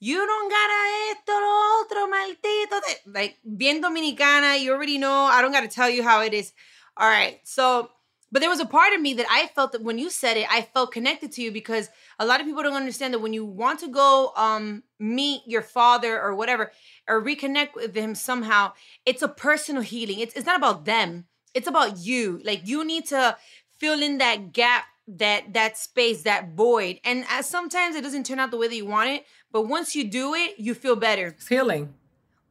[0.00, 2.80] you don't gotta esto, lo otro, maldito.
[2.86, 5.24] te-" Like, bien dominicana, you already know.
[5.24, 6.52] I don't gotta tell you how it is.
[6.96, 7.90] All right, so,
[8.30, 10.46] but there was a part of me that I felt that when you said it,
[10.50, 11.88] I felt connected to you because
[12.18, 15.62] a lot of people don't understand that when you want to go um meet your
[15.62, 16.72] father or whatever,
[17.08, 18.72] or reconnect with him somehow,
[19.06, 20.18] it's a personal healing.
[20.18, 22.40] It's, it's not about them, it's about you.
[22.44, 23.36] Like, you need to
[23.78, 28.38] fill in that gap that that space that void and uh, sometimes it doesn't turn
[28.38, 31.28] out the way that you want it but once you do it you feel better
[31.28, 31.94] It's healing.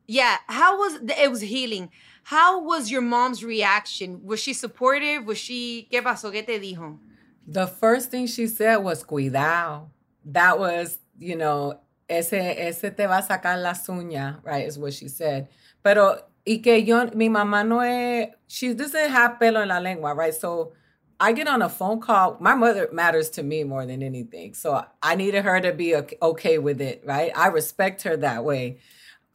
[0.08, 1.92] yeah how was it was healing
[2.30, 7.00] how was your mom's reaction was she supportive was she qué pasó qué te dijo
[7.48, 9.90] The first thing she said was cuidado.
[10.26, 14.94] That was, you know, ese, ese te va a sacar las uñas, right, is what
[14.94, 15.48] she said.
[15.82, 20.14] Pero, y que yo, mi mamá no es, she doesn't have pelo en la lengua,
[20.14, 20.34] right?
[20.34, 20.74] So
[21.22, 22.38] I get on a phone call.
[22.42, 24.54] My mother matters to me more than anything.
[24.54, 27.32] So I needed her to be ok- okay with it, right?
[27.34, 28.80] I respect her that way.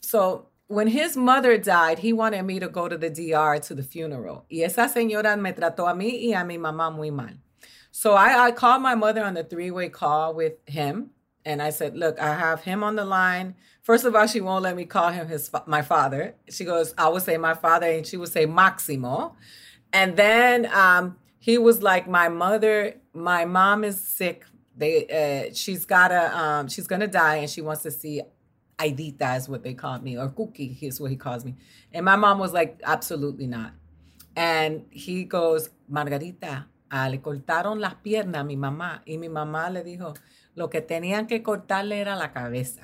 [0.02, 3.82] So when his mother died, he wanted me to go to the DR to the
[3.82, 4.46] funeral.
[4.50, 7.35] Y esa señora me trató a mí y a mi mamá muy mal.
[7.90, 11.11] So I, I called my mother on the three-way call with him,
[11.44, 13.54] and I said, "Look, I have him on the line.
[13.82, 16.37] First of all, she won't let me call him his my father.
[16.48, 19.37] She goes, I would say my father, and she would say Maximo.
[19.92, 24.46] And then um, he was like, my mother, my mom is sick.
[24.74, 25.06] They,
[25.50, 28.22] uh, she's gotta, um, she's gonna die, and she wants to see
[28.78, 31.54] Aidita is what they call me, or Cookie is what he calls me.
[31.92, 33.72] And my mom was like, absolutely not.
[34.35, 39.00] And he goes, Margarita, ah, le cortaron las piernas a mi mamá.
[39.06, 40.16] Y mi mamá le dijo,
[40.56, 42.82] lo que tenían que cortarle era la cabeza.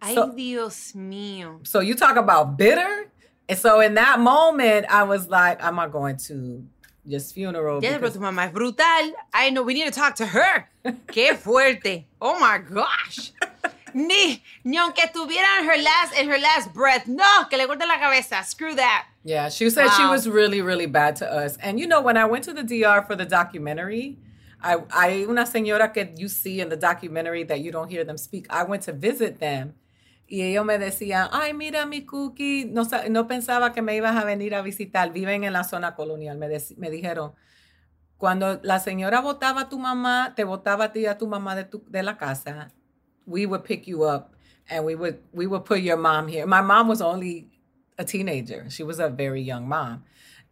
[0.00, 3.10] ay So- dios mío So you talk about bitter.
[3.48, 6.64] And so in that moment, I was like, I'm not going to
[7.06, 7.82] this funeral.
[7.82, 10.66] ya pero tu mamá es brutal i know we need to talk to her
[11.12, 13.30] qué fuerte oh my gosh
[13.94, 17.86] ni ni aunque estuviera en her last in her last breath no que le corte
[17.86, 21.56] la cabeza screw that Yeah, she said she was really, really bad to us.
[21.56, 24.18] And you know, when I went to the DR for the documentary,
[24.62, 28.18] I, I una señora que you see in the documentary that you don't hear them
[28.18, 28.46] speak.
[28.50, 29.74] I went to visit them.
[30.26, 34.24] Y ellos me decían, ay, mira mi cookie, no, no pensaba que me ibas a
[34.24, 35.10] venir a visitar.
[35.10, 36.36] Viven en la zona colonial.
[36.36, 37.32] Me, me dijeron,
[38.18, 41.56] cuando la señora votaba a tu mamá, te votaba a ti y a tu mamá
[41.56, 42.68] de, tu, de la casa,
[43.26, 44.34] we would pick you up
[44.68, 46.46] and we would we would put your mom here.
[46.46, 47.48] My mom was only
[47.98, 48.66] a teenager.
[48.70, 50.04] She was a very young mom.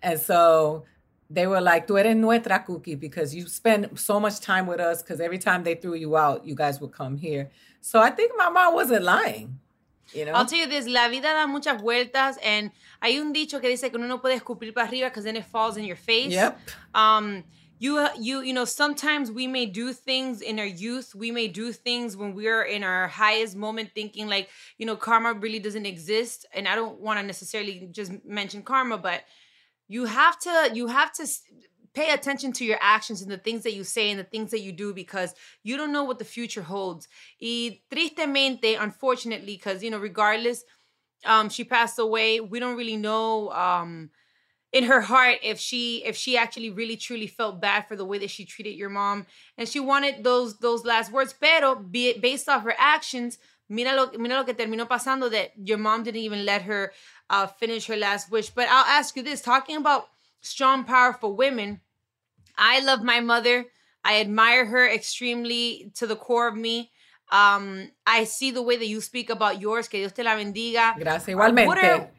[0.03, 0.85] And so
[1.31, 5.03] they were like, tú eres nuestra cookie because you spend so much time with us
[5.03, 7.51] because every time they threw you out, you guys would come here.
[7.81, 9.59] So I think my mom wasn't lying.
[10.13, 10.33] You know?
[10.33, 13.91] I'll tell you this, la vida da muchas vueltas and hay un dicho que dice
[13.91, 16.33] que uno no puede escupir para arriba because then it falls in your face.
[16.33, 16.59] Yep.
[16.95, 17.45] Um,
[17.83, 21.17] you, you, you know, sometimes we may do things in our youth.
[21.17, 25.33] We may do things when we're in our highest moment thinking like, you know, karma
[25.33, 26.47] really doesn't exist.
[26.55, 29.25] And I don't want to necessarily just mention karma, but
[29.89, 31.27] you have to, you have to
[31.93, 34.61] pay attention to your actions and the things that you say and the things that
[34.61, 37.09] you do because you don't know what the future holds.
[37.41, 40.63] Y tristemente, unfortunately, because you know, regardless,
[41.25, 42.39] um, she passed away.
[42.39, 44.11] We don't really know um
[44.73, 48.19] in her heart if she if she actually really truly felt bad for the way
[48.19, 49.27] that she treated your mom
[49.59, 51.35] and she wanted those those last words.
[51.35, 55.53] Pero be, it based off her actions, mira lo, mira lo que terminó pasando that
[55.63, 56.93] your mom didn't even let her
[57.29, 58.51] uh, finish her last wish.
[58.51, 60.09] But I'll ask you this: talking about
[60.41, 61.81] strong, powerful women.
[62.57, 63.67] I love my mother.
[64.05, 66.91] I admire her extremely to the core of me.
[67.31, 69.89] Um, I see the way that you speak about yours.
[69.89, 70.95] Que Dios te la bendiga.
[70.99, 71.85] Gracias, Uh, What igualmente.
[71.85, 72.11] are,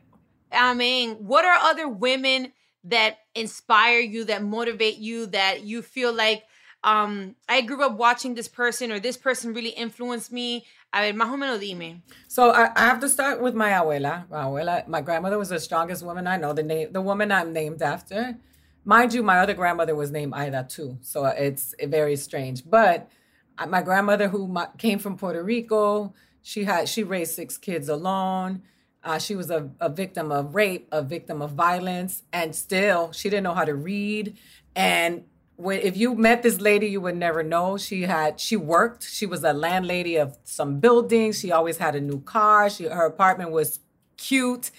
[0.53, 2.53] I mean, what are other women
[2.85, 6.43] that inspire you, that motivate you, that you feel like
[6.83, 10.65] um, I grew up watching this person or this person really influenced me?
[10.93, 12.03] A ver, más o menos dime.
[12.27, 14.29] So I, I have to start with my abuela.
[14.29, 16.53] My abuela, my grandmother was the strongest woman I know.
[16.53, 18.37] The name, the woman I'm named after.
[18.85, 20.97] Mind you, my other grandmother was named Ida too.
[21.01, 22.69] So it's very strange.
[22.69, 23.09] But
[23.57, 28.61] uh, my grandmother, who came from Puerto Rico, she had she raised six kids alone.
[29.03, 33.29] Uh, she was a, a victim of rape, a victim of violence, and still she
[33.29, 34.37] didn't know how to read.
[34.75, 35.23] And
[35.55, 37.77] when, if you met this lady, you would never know.
[37.77, 39.03] She had she worked.
[39.03, 41.39] She was a landlady of some buildings.
[41.39, 42.69] She always had a new car.
[42.69, 43.79] She her apartment was
[44.17, 44.71] cute,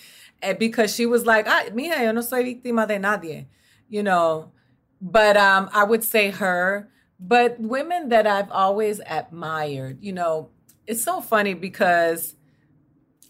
[0.43, 3.47] and because she was like, ah, mija, yo no soy víctima de nadie,
[3.89, 4.53] you know.
[5.01, 6.89] But um, I would say her.
[7.21, 10.51] But women that I've always admired, you know,
[10.87, 12.35] it's so funny because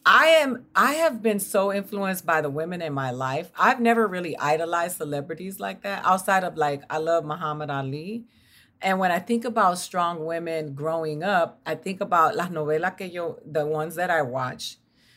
[0.07, 3.51] I am I have been so influenced by the women in my life.
[3.59, 8.25] I've never really idolized celebrities like that outside of like I love Muhammad Ali.
[8.83, 13.07] And when I think about strong women growing up, I think about las novelas que
[13.07, 14.77] yo, the ones that I watch.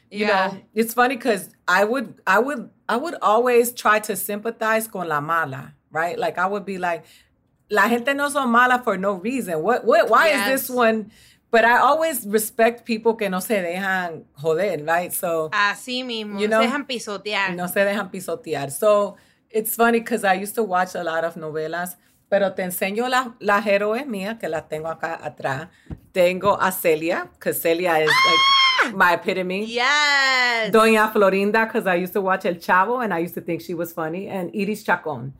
[0.10, 0.48] You Yeah.
[0.54, 5.10] know, it's funny because I would, I would, I would always try to sympathize con
[5.10, 6.18] la mala, right?
[6.18, 7.04] Like I would be like,
[7.70, 9.62] la gente no son mala for no reason.
[9.62, 11.12] What, what, why is this one?
[11.50, 15.14] But I always respect people que no se dejan joder, right?
[15.14, 16.39] So Así mismo.
[16.39, 17.56] You know, se dejan pisotear.
[17.56, 18.70] no se dejan pisotear.
[18.72, 19.16] So
[19.50, 21.95] it's funny because I used to watch a lot of novelas,
[22.30, 25.70] pero te enseño las las héroes mías que las tengo acá atrás.
[26.12, 28.39] Tengo a Celia, because Celia is like
[28.84, 28.91] ah.
[28.93, 29.66] my epitome.
[29.66, 30.72] Yes.
[30.72, 33.74] Doña Florinda, because I used to watch El Chavo and I used to think she
[33.74, 34.28] was funny.
[34.28, 35.34] And Iris Chacon.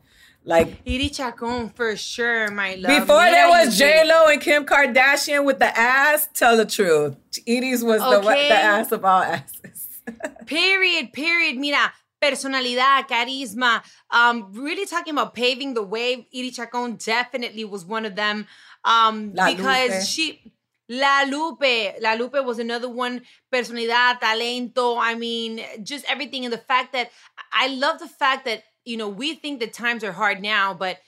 [0.44, 3.00] Like Iri Chacon for sure, my love.
[3.00, 3.76] before Mira, there was.
[3.78, 7.16] J Lo and Kim Kardashian with the ass, tell the truth.
[7.46, 8.48] Iris was the, Okay.
[8.48, 10.00] the ass of all asses.
[10.46, 11.58] Period, period.
[11.58, 13.82] Mira, personalidad, carisma.
[14.10, 16.26] Um, really talking about paving the way.
[16.32, 18.46] Iri Chacon definitely was one of them.
[18.84, 20.02] Um, La because Lupe.
[20.06, 20.52] she
[20.88, 22.00] La Lupe.
[22.00, 23.20] La Lupe was another one.
[23.52, 24.96] Personalidad, talento.
[24.98, 26.44] I mean, just everything.
[26.44, 27.10] And the fact that
[27.52, 30.98] I love the fact that, you know, we think that times are hard now, but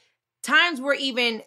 [0.43, 1.43] times were even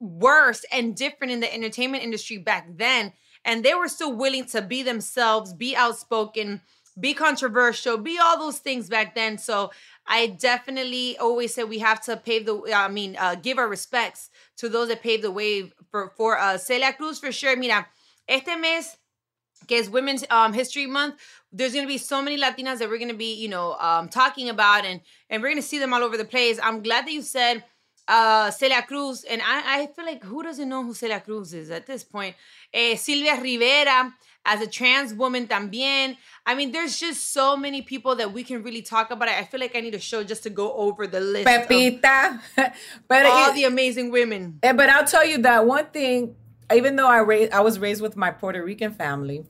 [0.00, 3.12] worse and different in the entertainment industry back then.
[3.44, 6.60] And they were still willing to be themselves, be outspoken,
[6.98, 9.38] be controversial, be all those things back then.
[9.38, 9.70] So
[10.04, 14.30] I definitely always say we have to pave the, I mean, uh, give our respects
[14.56, 17.56] to those that paved the way for, for uh, Celia Cruz for sure.
[17.56, 17.86] Mira,
[18.26, 18.96] este mes
[19.68, 21.16] que Women's um, History Month,
[21.52, 24.08] there's going to be so many Latinas that we're going to be, you know, um,
[24.08, 25.00] talking about, and
[25.30, 26.58] and we're going to see them all over the place.
[26.62, 27.64] I'm glad that you said
[28.08, 31.70] uh, Celia Cruz, and I, I feel like who doesn't know who Celia Cruz is
[31.70, 32.34] at this point?
[32.72, 34.12] Eh, Sylvia Rivera,
[34.44, 36.16] as a trans woman también.
[36.46, 39.28] I mean, there's just so many people that we can really talk about.
[39.28, 42.40] I feel like I need a show just to go over the list Pepita.
[43.08, 44.58] but all it- the amazing women.
[44.62, 46.34] But I'll tell you that one thing,
[46.74, 49.44] even though I raised I was raised with my Puerto Rican family,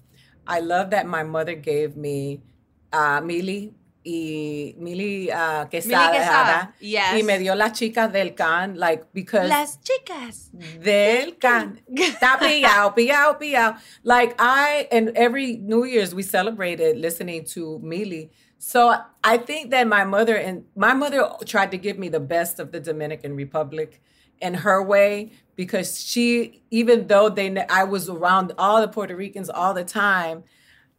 [0.48, 2.40] I love that my mother gave me
[2.92, 3.74] uh Milly
[4.08, 7.14] y Milly uh, Quezada, Quezada, yes.
[7.14, 10.50] y me dio las chicas del can like because Las chicas.
[10.80, 13.76] del can está pillado, pillado, pillado.
[14.02, 18.30] Like I and every New Year's we celebrated listening to Milly.
[18.58, 22.58] So I think that my mother and my mother tried to give me the best
[22.58, 24.00] of the Dominican Republic
[24.40, 29.50] in her way because she even though they I was around all the Puerto Ricans
[29.50, 30.44] all the time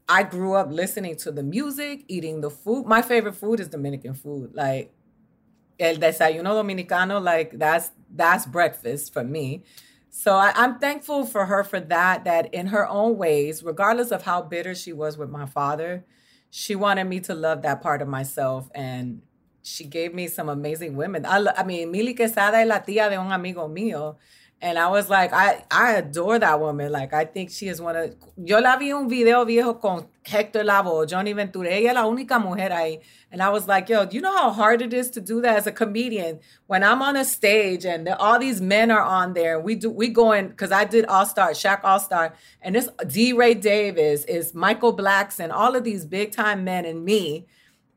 [0.09, 2.87] I grew up listening to the music, eating the food.
[2.87, 4.55] My favorite food is Dominican food.
[4.55, 4.91] Like
[5.79, 9.63] el desayuno dominicano, like that's that's breakfast for me.
[10.09, 12.23] So I, I'm thankful for her for that.
[12.23, 16.05] That in her own ways, regardless of how bitter she was with my father,
[16.49, 19.21] she wanted me to love that part of myself, and
[19.69, 21.25] she gave me some amazing women.
[21.25, 24.15] I, I mean, Milly Quezada es la tía de un amigo mío.
[24.61, 26.91] And I was like, I, I adore that woman.
[26.91, 28.13] Like, I think she is one of.
[28.35, 31.69] Yo la vi un video viejo con Hector Lavoe, Johnny Ventura.
[31.69, 33.01] Ella la única mujer ahí.
[33.31, 35.55] And I was like, yo, do you know how hard it is to do that
[35.55, 36.39] as a comedian?
[36.67, 40.09] When I'm on a stage and all these men are on there, we do we
[40.09, 43.31] going because I did All Star, Shaq All Star, and this D.
[43.31, 47.47] Ray Davis is Michael Blackson, all of these big time men and me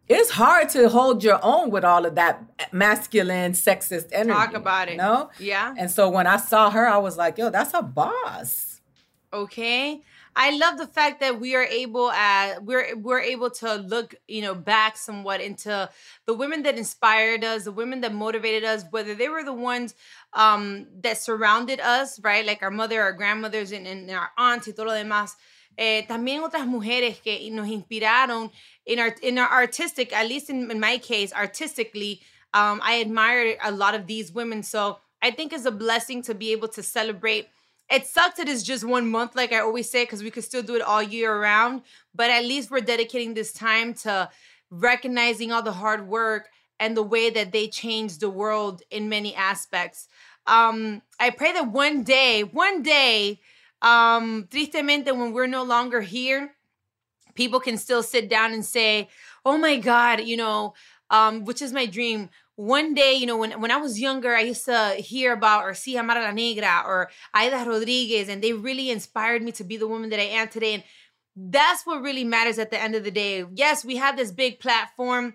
[0.09, 2.43] it's hard to hold your own with all of that
[2.73, 4.33] masculine, sexist energy.
[4.33, 4.97] Talk about it.
[4.97, 5.31] No?
[5.39, 5.75] Yeah.
[5.79, 8.81] And so when I saw her, I was like, yo, that's a boss.
[9.33, 10.03] okay
[10.37, 14.43] i love the fact that we are able at we're we're able to look you
[14.43, 15.89] know back somewhat into
[16.27, 19.95] the women that inspired us the women that motivated us whether they were the ones
[20.35, 24.73] um that surrounded us right like our mother our grandmothers and, and our aunts y
[24.77, 25.37] todo lo demás
[25.79, 28.51] eh, también otras mujeres que nos inspiraron
[28.87, 32.21] in our in artistic at least in, in my case artistically
[32.55, 36.35] um i admire a lot of these women so i think it's a blessing to
[36.35, 37.49] be able to celebrate
[37.93, 40.63] it sucks that it's just one month, like I always say, because we could still
[40.63, 41.83] do it all year around.
[42.15, 44.31] But at least we're dedicating this time to
[44.71, 46.49] recognizing all the hard work
[46.81, 50.09] and the way that they changed the world in many aspects.
[50.47, 53.41] Um, I pray that one day, one day,
[53.83, 56.55] um, tristemente, when we're no longer here,
[57.35, 59.09] people can still sit down and say,
[59.45, 60.75] "Oh my God," you know,
[61.11, 62.31] um, which is my dream.
[62.57, 65.75] One day, you know, when, when I was younger, I used to hear about or
[65.75, 69.89] see Amara La Negra or Aida Rodriguez, and they really inspired me to be the
[69.89, 70.75] woman that I am today.
[70.75, 70.85] And
[71.35, 73.45] that's what really matters at the end of the day.
[73.55, 75.35] Yes, we have this big platform.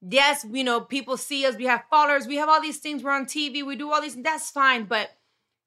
[0.00, 3.12] Yes, you know, people see us, we have followers, we have all these things, we're
[3.12, 4.84] on TV, we do all these, that's fine.
[4.84, 5.10] But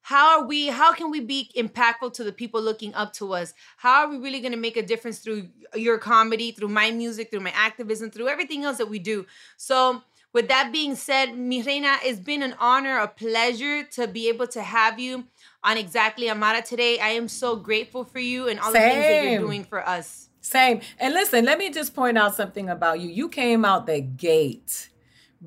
[0.08, 3.52] how are we how can we be impactful to the people looking up to us
[3.76, 7.30] how are we really going to make a difference through your comedy through my music
[7.30, 9.26] through my activism through everything else that we do
[9.58, 10.02] so
[10.34, 14.46] with that being said, mi reina, it's been an honor, a pleasure to be able
[14.48, 15.24] to have you
[15.64, 16.98] on Exactly Amara today.
[17.00, 20.28] I am so grateful for you and all the things that you're doing for us.
[20.42, 20.82] Same.
[20.98, 23.08] And listen, let me just point out something about you.
[23.08, 24.90] You came out the gate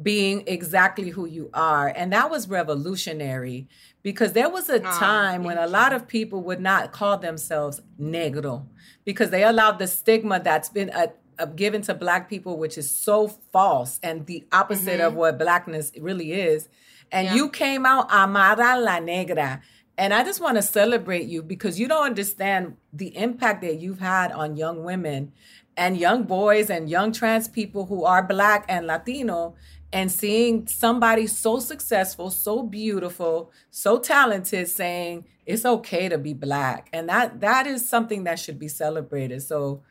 [0.02, 1.90] being exactly who you are.
[1.90, 3.68] And that was revolutionary
[4.04, 8.66] because there was a time when a lot of people would not call themselves negro
[9.04, 11.08] because they allowed the stigma that's been uh
[11.40, 15.92] uh, given to black people, which is so false and the opposite of what blackness
[16.00, 16.70] really is.
[17.12, 19.62] And you came out Amara la Negra.
[19.98, 24.00] And I just want to celebrate you because you don't understand the impact that you've
[24.00, 25.32] had on young women
[25.76, 29.56] and young boys and young trans people who are black and Latino
[29.94, 36.90] and seeing somebody so successful, so beautiful, so talented saying it's okay to be black.
[36.94, 39.42] And that that is something that should be celebrated.
[39.42, 39.84] So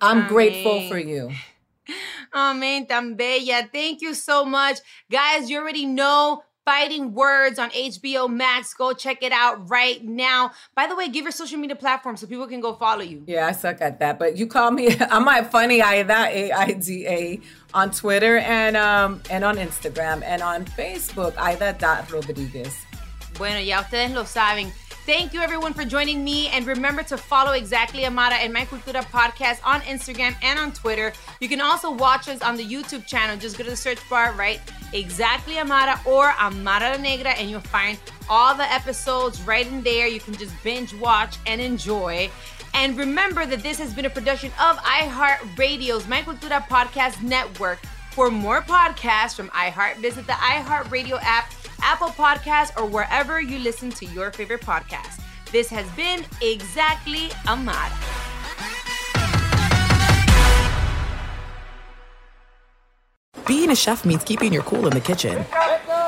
[0.00, 1.32] I'm grateful for you.
[2.34, 3.68] Oh, man, tan bella.
[3.72, 4.78] Thank you so much.
[5.10, 8.74] Guys, you already know Fighting Words on HBO Max.
[8.74, 10.52] Go check it out right now.
[10.74, 13.24] By the way, give your social media platform so people can go follow you.
[13.26, 14.18] Yeah, I suck at that.
[14.18, 17.40] But you call me I'm at funny Aida A I D A
[17.72, 22.76] on Twitter and um and on Instagram and on Facebook Aida.Rodriguez.
[23.38, 24.70] Bueno, ya ustedes lo saben.
[25.08, 29.02] Thank you everyone for joining me and remember to follow Exactly Amara and My Cultura
[29.04, 31.14] podcast on Instagram and on Twitter.
[31.40, 33.34] You can also watch us on the YouTube channel.
[33.38, 34.60] Just go to the search bar, right?
[34.92, 37.98] Exactly Amara or Amara La Negra and you'll find
[38.28, 40.06] all the episodes right in there.
[40.06, 42.30] You can just binge watch and enjoy.
[42.74, 47.78] And remember that this has been a production of iHeartRadio's My Cultura Podcast Network.
[48.18, 53.90] For more podcasts from iHeart, visit the iHeartRadio app, Apple Podcasts, or wherever you listen
[53.90, 55.20] to your favorite podcast.
[55.52, 57.92] This has been Exactly Amara.
[63.46, 65.44] Being a chef means keeping your cool in the kitchen.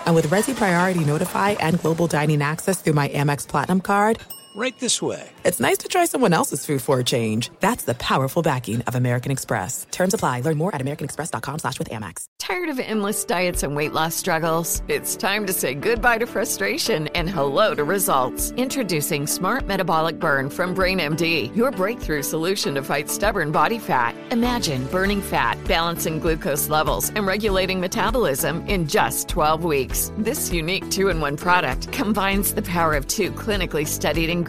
[0.04, 4.18] And with Resy Priority Notify and Global Dining Access through my Amex Platinum card,
[4.55, 5.30] Right this way.
[5.44, 7.51] it's nice to try someone else's food for a change.
[7.61, 9.86] That's the powerful backing of American Express.
[9.92, 10.40] Terms apply.
[10.40, 12.24] Learn more at americanexpress.com slash with Amex.
[12.40, 14.82] Tired of endless diets and weight loss struggles?
[14.88, 18.51] It's time to say goodbye to frustration and hello to results.
[18.57, 24.16] Introducing Smart Metabolic Burn from BrainMD, your breakthrough solution to fight stubborn body fat.
[24.32, 30.11] Imagine burning fat, balancing glucose levels, and regulating metabolism in just 12 weeks.
[30.18, 34.40] This unique two in one product combines the power of two clinically studied ingredients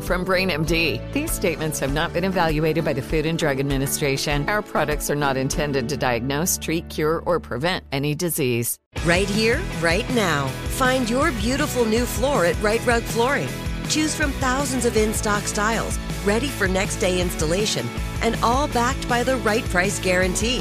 [0.00, 1.12] from BrainMD.
[1.12, 4.48] These statements have not been evaluated by the Food and Drug Administration.
[4.48, 8.78] Our products are not intended to diagnose, treat, cure, or prevent any disease.
[9.04, 10.48] Right here, right now.
[10.78, 13.48] Find your beautiful new floor at Rite Rug Flooring.
[13.88, 17.86] Choose from thousands of in stock styles, ready for next day installation,
[18.22, 20.60] and all backed by the right price guarantee.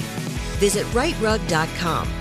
[0.60, 2.21] Visit riterug.com.